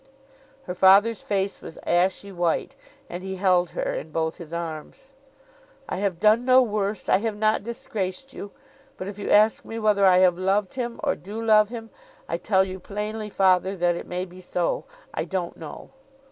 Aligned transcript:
Her 0.63 0.73
father's 0.73 1.21
face 1.21 1.61
was 1.61 1.77
ashy 1.85 2.31
white, 2.31 2.75
and 3.07 3.21
he 3.21 3.35
held 3.35 3.69
her 3.77 3.93
in 3.93 4.09
both 4.09 4.37
his 4.39 4.51
arms. 4.51 5.09
'I 5.89 5.97
have 5.97 6.19
done 6.19 6.43
no 6.43 6.59
worse, 6.63 7.07
I 7.07 7.17
have 7.17 7.35
not 7.37 7.61
disgraced 7.63 8.33
you. 8.33 8.49
But 8.97 9.07
if 9.07 9.19
you 9.19 9.29
ask 9.29 9.63
me 9.63 9.77
whether 9.77 10.03
I 10.03 10.17
have 10.17 10.39
loved 10.39 10.73
him, 10.73 10.99
or 11.03 11.15
do 11.15 11.39
love 11.39 11.69
him, 11.69 11.91
I 12.27 12.37
tell 12.39 12.63
you 12.63 12.79
plainly, 12.79 13.29
father, 13.29 13.77
that 13.77 13.93
it 13.95 14.07
may 14.07 14.25
be 14.25 14.41
so. 14.41 14.85
I 15.13 15.23
don't 15.23 15.55
know. 15.55 15.91